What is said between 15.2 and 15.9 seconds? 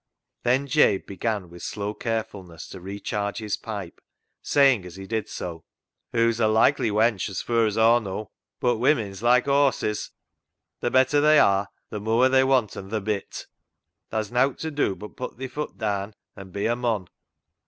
thi foot